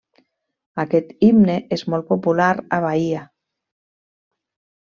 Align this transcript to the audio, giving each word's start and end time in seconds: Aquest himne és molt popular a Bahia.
Aquest 0.83 1.11
himne 1.27 1.57
és 1.77 1.85
molt 1.95 2.09
popular 2.13 2.49
a 2.79 2.81
Bahia. 2.87 3.23